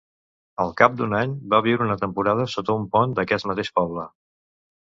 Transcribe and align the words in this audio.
Al 0.63 0.71
cap 0.79 0.95
d'un 1.01 1.11
any 1.17 1.35
va 1.53 1.59
viure 1.67 1.87
una 1.87 1.99
temporada 2.05 2.49
sota 2.57 2.79
un 2.81 2.91
pont 2.97 3.15
d'aquest 3.21 3.49
mateix 3.53 3.71
poble. 3.81 4.09